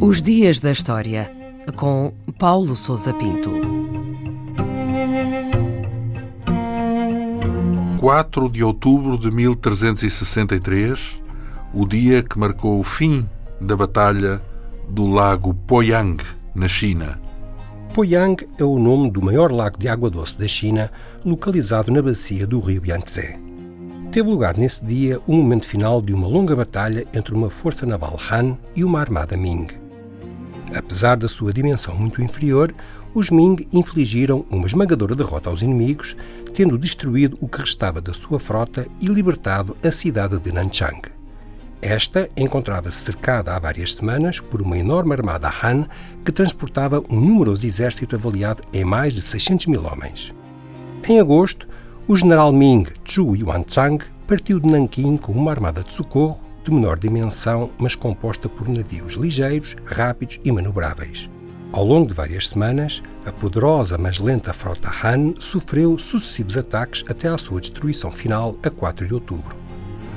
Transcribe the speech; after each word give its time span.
Os 0.00 0.20
Dias 0.20 0.60
da 0.60 0.72
História, 0.72 1.30
com 1.76 2.12
Paulo 2.38 2.74
Souza 2.74 3.14
Pinto. 3.14 3.50
4 8.00 8.50
de 8.50 8.64
outubro 8.64 9.16
de 9.16 9.30
1363, 9.30 11.22
o 11.72 11.86
dia 11.86 12.22
que 12.22 12.36
marcou 12.38 12.80
o 12.80 12.82
fim 12.82 13.28
da 13.60 13.76
Batalha 13.76 14.42
do 14.88 15.06
Lago 15.06 15.54
Poyang, 15.54 16.20
na 16.52 16.66
China. 16.66 17.20
Poyang 17.94 18.36
é 18.58 18.64
o 18.64 18.78
nome 18.78 19.10
do 19.10 19.22
maior 19.22 19.52
lago 19.52 19.78
de 19.78 19.86
água 19.86 20.10
doce 20.10 20.36
da 20.38 20.48
China, 20.48 20.90
localizado 21.24 21.92
na 21.92 22.02
bacia 22.02 22.44
do 22.44 22.58
rio 22.58 22.82
Yangtze. 22.84 23.51
Teve 24.12 24.28
lugar 24.28 24.58
nesse 24.58 24.84
dia 24.84 25.18
o 25.26 25.32
momento 25.32 25.66
final 25.66 26.02
de 26.02 26.12
uma 26.12 26.28
longa 26.28 26.54
batalha 26.54 27.06
entre 27.14 27.34
uma 27.34 27.48
força 27.48 27.86
naval 27.86 28.20
Han 28.30 28.58
e 28.76 28.84
uma 28.84 29.00
armada 29.00 29.38
Ming. 29.38 29.68
Apesar 30.76 31.16
da 31.16 31.26
sua 31.28 31.50
dimensão 31.50 31.96
muito 31.96 32.20
inferior, 32.20 32.74
os 33.14 33.30
Ming 33.30 33.66
infligiram 33.72 34.44
uma 34.50 34.66
esmagadora 34.66 35.14
derrota 35.14 35.48
aos 35.48 35.62
inimigos, 35.62 36.14
tendo 36.52 36.76
destruído 36.76 37.38
o 37.40 37.48
que 37.48 37.62
restava 37.62 38.02
da 38.02 38.12
sua 38.12 38.38
frota 38.38 38.86
e 39.00 39.06
libertado 39.06 39.74
a 39.82 39.90
cidade 39.90 40.38
de 40.38 40.52
Nanchang. 40.52 41.00
Esta 41.80 42.28
encontrava-se 42.36 42.98
cercada 42.98 43.56
há 43.56 43.58
várias 43.58 43.94
semanas 43.94 44.40
por 44.40 44.60
uma 44.60 44.76
enorme 44.76 45.14
armada 45.14 45.48
Han 45.48 45.86
que 46.22 46.30
transportava 46.30 47.02
um 47.08 47.18
numeroso 47.18 47.66
exército 47.66 48.14
avaliado 48.14 48.62
em 48.74 48.84
mais 48.84 49.14
de 49.14 49.22
600 49.22 49.68
mil 49.68 49.82
homens. 49.86 50.34
Em 51.08 51.18
agosto, 51.18 51.66
o 52.08 52.16
general 52.16 52.52
Ming 52.52 52.84
Zhu 53.08 53.36
Yuanzhang 53.36 54.04
partiu 54.26 54.58
de 54.58 54.66
Nanquim 54.66 55.16
com 55.16 55.32
uma 55.32 55.52
armada 55.52 55.82
de 55.82 55.92
socorro 55.92 56.42
de 56.64 56.72
menor 56.72 56.98
dimensão, 56.98 57.70
mas 57.78 57.94
composta 57.94 58.48
por 58.48 58.68
navios 58.68 59.14
ligeiros, 59.14 59.76
rápidos 59.84 60.40
e 60.44 60.50
manobráveis. 60.50 61.30
Ao 61.72 61.84
longo 61.84 62.08
de 62.08 62.14
várias 62.14 62.48
semanas, 62.48 63.02
a 63.24 63.32
poderosa 63.32 63.96
mas 63.98 64.18
lenta 64.18 64.52
frota 64.52 64.90
Han 65.04 65.34
sofreu 65.38 65.96
sucessivos 65.98 66.56
ataques 66.56 67.04
até 67.08 67.28
à 67.28 67.38
sua 67.38 67.60
destruição 67.60 68.10
final 68.12 68.56
a 68.62 68.70
4 68.70 69.06
de 69.06 69.14
outubro. 69.14 69.56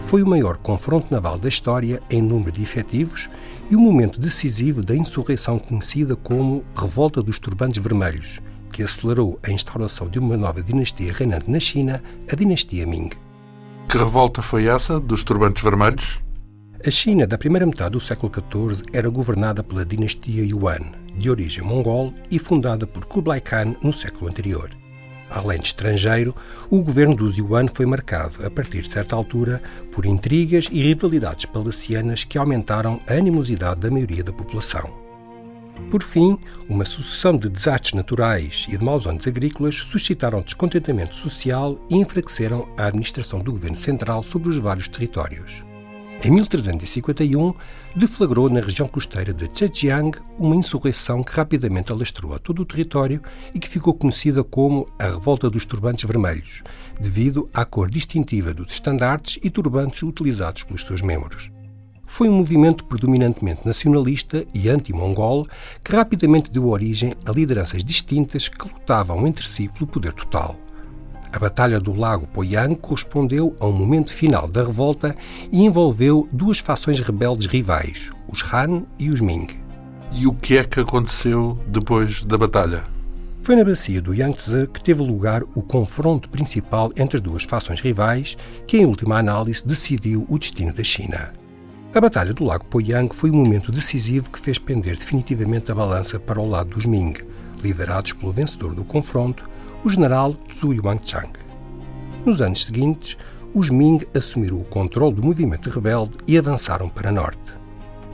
Foi 0.00 0.22
o 0.22 0.26
maior 0.26 0.58
confronto 0.58 1.08
naval 1.10 1.38
da 1.38 1.48
história 1.48 2.02
em 2.10 2.22
número 2.22 2.50
de 2.50 2.62
efetivos 2.62 3.28
e 3.70 3.76
o 3.76 3.80
momento 3.80 4.20
decisivo 4.20 4.82
da 4.82 4.96
insurreição 4.96 5.58
conhecida 5.58 6.16
como 6.16 6.64
Revolta 6.74 7.22
dos 7.22 7.38
Turbantes 7.38 7.82
Vermelhos, 7.82 8.40
que 8.72 8.82
acelerou 8.82 9.38
a 9.42 9.50
instauração 9.50 10.08
de 10.08 10.18
uma 10.18 10.36
nova 10.36 10.62
dinastia 10.62 11.12
reinante 11.12 11.50
na 11.50 11.60
China, 11.60 12.02
a 12.30 12.34
dinastia 12.34 12.86
Ming. 12.86 13.10
Que 13.88 13.98
revolta 13.98 14.40
foi 14.40 14.66
essa 14.66 14.98
dos 14.98 15.22
Turbantes 15.22 15.62
Vermelhos? 15.62 16.22
A 16.84 16.90
China 16.90 17.26
da 17.26 17.38
primeira 17.38 17.66
metade 17.66 17.92
do 17.92 18.00
século 18.00 18.32
XIV 18.32 18.82
era 18.92 19.08
governada 19.08 19.62
pela 19.62 19.84
dinastia 19.84 20.44
Yuan, 20.44 20.80
de 21.16 21.30
origem 21.30 21.62
mongol 21.62 22.12
e 22.30 22.38
fundada 22.38 22.86
por 22.86 23.04
Kublai 23.04 23.40
Khan 23.40 23.76
no 23.82 23.92
século 23.92 24.28
anterior. 24.28 24.70
Além 25.30 25.60
de 25.60 25.66
estrangeiro, 25.66 26.34
o 26.70 26.82
governo 26.82 27.14
dos 27.14 27.38
Yuan 27.38 27.66
foi 27.68 27.86
marcado, 27.86 28.44
a 28.44 28.50
partir 28.50 28.82
de 28.82 28.90
certa 28.90 29.14
altura, 29.14 29.62
por 29.92 30.04
intrigas 30.04 30.68
e 30.72 30.82
rivalidades 30.82 31.46
palacianas 31.46 32.24
que 32.24 32.36
aumentaram 32.36 32.98
a 33.06 33.12
animosidade 33.14 33.80
da 33.80 33.90
maioria 33.90 34.24
da 34.24 34.32
população. 34.32 34.90
Por 35.90 36.02
fim, 36.02 36.38
uma 36.68 36.84
sucessão 36.84 37.36
de 37.36 37.48
desastres 37.48 37.92
naturais 37.92 38.66
e 38.68 38.76
de 38.76 38.84
maus 38.84 39.06
anos 39.06 39.26
agrícolas 39.26 39.76
suscitaram 39.76 40.40
descontentamento 40.40 41.14
social 41.14 41.78
e 41.90 41.96
enfraqueceram 41.96 42.68
a 42.78 42.86
administração 42.86 43.40
do 43.40 43.52
governo 43.52 43.76
central 43.76 44.22
sobre 44.22 44.48
os 44.48 44.58
vários 44.58 44.88
territórios. 44.88 45.64
Em 46.24 46.30
1351, 46.30 47.52
deflagrou 47.96 48.48
na 48.48 48.60
região 48.60 48.86
costeira 48.86 49.34
de 49.34 49.50
Zhejiang 49.52 50.16
uma 50.38 50.54
insurreição 50.54 51.20
que 51.22 51.32
rapidamente 51.32 51.90
alastrou 51.90 52.32
a 52.32 52.38
todo 52.38 52.62
o 52.62 52.64
território 52.64 53.20
e 53.52 53.58
que 53.58 53.68
ficou 53.68 53.92
conhecida 53.92 54.44
como 54.44 54.86
a 55.00 55.08
Revolta 55.08 55.50
dos 55.50 55.66
Turbantes 55.66 56.04
Vermelhos, 56.04 56.62
devido 57.00 57.50
à 57.52 57.64
cor 57.64 57.90
distintiva 57.90 58.54
dos 58.54 58.72
estandartes 58.72 59.40
e 59.42 59.50
turbantes 59.50 60.04
utilizados 60.04 60.62
pelos 60.62 60.82
seus 60.82 61.02
membros. 61.02 61.50
Foi 62.12 62.28
um 62.28 62.32
movimento 62.32 62.84
predominantemente 62.84 63.64
nacionalista 63.64 64.44
e 64.52 64.68
anti-mongol 64.68 65.46
que 65.82 65.96
rapidamente 65.96 66.52
deu 66.52 66.68
origem 66.68 67.14
a 67.24 67.32
lideranças 67.32 67.82
distintas 67.82 68.48
que 68.48 68.68
lutavam 68.68 69.26
entre 69.26 69.48
si 69.48 69.66
pelo 69.66 69.86
poder 69.86 70.12
total. 70.12 70.54
A 71.32 71.38
Batalha 71.38 71.80
do 71.80 71.94
Lago 71.94 72.26
Poyang 72.26 72.76
correspondeu 72.76 73.56
a 73.58 73.66
um 73.66 73.72
momento 73.72 74.12
final 74.12 74.46
da 74.46 74.62
revolta 74.62 75.16
e 75.50 75.64
envolveu 75.64 76.28
duas 76.30 76.58
fações 76.58 77.00
rebeldes 77.00 77.46
rivais, 77.46 78.10
os 78.28 78.44
Han 78.52 78.82
e 79.00 79.08
os 79.08 79.22
Ming. 79.22 79.48
E 80.12 80.26
o 80.26 80.34
que 80.34 80.58
é 80.58 80.64
que 80.64 80.80
aconteceu 80.80 81.58
depois 81.66 82.22
da 82.24 82.36
batalha? 82.36 82.84
Foi 83.40 83.56
na 83.56 83.64
bacia 83.64 84.02
do 84.02 84.14
Yangtze 84.14 84.66
que 84.66 84.84
teve 84.84 85.00
lugar 85.00 85.42
o 85.54 85.62
confronto 85.62 86.28
principal 86.28 86.92
entre 86.94 87.16
as 87.16 87.22
duas 87.22 87.44
fações 87.44 87.80
rivais, 87.80 88.36
que, 88.66 88.76
em 88.76 88.84
última 88.84 89.18
análise, 89.18 89.66
decidiu 89.66 90.26
o 90.28 90.38
destino 90.38 90.74
da 90.74 90.84
China. 90.84 91.41
A 91.94 92.00
Batalha 92.00 92.32
do 92.32 92.44
Lago 92.44 92.64
Poyang 92.64 93.14
foi 93.14 93.28
o 93.28 93.34
momento 93.34 93.70
decisivo 93.70 94.30
que 94.30 94.38
fez 94.38 94.58
pender 94.58 94.96
definitivamente 94.96 95.70
a 95.70 95.74
balança 95.74 96.18
para 96.18 96.40
o 96.40 96.48
lado 96.48 96.70
dos 96.70 96.86
Ming, 96.86 97.12
liderados 97.62 98.14
pelo 98.14 98.32
vencedor 98.32 98.74
do 98.74 98.82
confronto, 98.82 99.46
o 99.84 99.90
general 99.90 100.34
Zhu 100.50 100.72
Yuanchang. 100.72 101.28
Nos 102.24 102.40
anos 102.40 102.64
seguintes, 102.64 103.18
os 103.52 103.68
Ming 103.68 104.06
assumiram 104.16 104.58
o 104.58 104.64
controle 104.64 105.14
do 105.14 105.22
movimento 105.22 105.68
rebelde 105.68 106.16
e 106.26 106.38
avançaram 106.38 106.88
para 106.88 107.12
norte. 107.12 107.52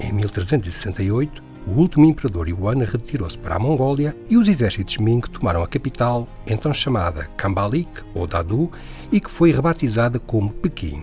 Em 0.00 0.10
1368, 0.10 1.44
o 1.66 1.72
último 1.72 2.06
imperador 2.06 2.48
Yuan 2.48 2.82
retirou-se 2.82 3.36
para 3.36 3.56
a 3.56 3.58
Mongólia 3.58 4.16
e 4.30 4.38
os 4.38 4.48
exércitos 4.48 4.96
Ming 4.96 5.20
tomaram 5.20 5.62
a 5.62 5.68
capital, 5.68 6.26
então 6.46 6.72
chamada 6.72 7.28
Kambalik 7.36 7.90
ou 8.14 8.26
Dadu, 8.26 8.70
e 9.12 9.20
que 9.20 9.30
foi 9.30 9.52
rebatizada 9.52 10.18
como 10.18 10.50
Pequim. 10.50 11.02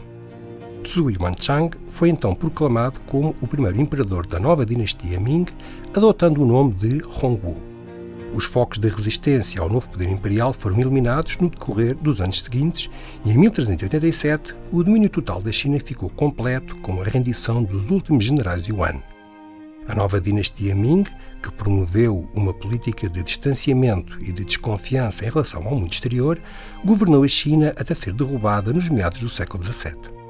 Zhu 0.87 1.09
Yuanchang 1.09 1.71
foi 1.87 2.09
então 2.09 2.35
proclamado 2.35 2.99
como 3.01 3.35
o 3.41 3.47
primeiro 3.47 3.79
imperador 3.79 4.27
da 4.27 4.39
nova 4.39 4.65
dinastia 4.65 5.19
Ming, 5.19 5.45
adotando 5.93 6.41
o 6.41 6.45
nome 6.45 6.73
de 6.73 7.01
Hongwu. 7.05 7.61
Os 8.33 8.45
focos 8.45 8.79
de 8.79 8.89
resistência 8.89 9.61
ao 9.61 9.69
novo 9.69 9.87
poder 9.89 10.09
imperial 10.09 10.51
foram 10.51 10.79
eliminados 10.79 11.37
no 11.37 11.49
decorrer 11.49 11.95
dos 11.95 12.19
anos 12.19 12.39
seguintes 12.39 12.89
e 13.23 13.31
em 13.31 13.37
1387 13.37 14.55
o 14.71 14.83
domínio 14.83 15.09
total 15.09 15.41
da 15.41 15.51
China 15.51 15.79
ficou 15.79 16.09
completo 16.09 16.75
com 16.77 16.99
a 16.99 17.05
rendição 17.05 17.63
dos 17.63 17.89
últimos 17.91 18.25
generais 18.25 18.67
Yuan. 18.67 19.01
A 19.87 19.93
nova 19.93 20.19
dinastia 20.19 20.73
Ming, 20.73 21.03
que 21.41 21.51
promoveu 21.51 22.27
uma 22.33 22.53
política 22.53 23.09
de 23.09 23.21
distanciamento 23.21 24.17
e 24.21 24.31
de 24.31 24.43
desconfiança 24.43 25.25
em 25.25 25.29
relação 25.29 25.63
ao 25.67 25.75
mundo 25.75 25.91
exterior, 25.91 26.39
governou 26.83 27.23
a 27.23 27.27
China 27.27 27.73
até 27.77 27.93
ser 27.93 28.13
derrubada 28.13 28.73
nos 28.73 28.89
meados 28.89 29.19
do 29.19 29.29
século 29.29 29.61
XVII. 29.61 30.22